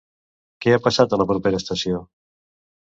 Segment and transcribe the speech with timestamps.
[0.65, 2.05] Què ha passat a la propera estació?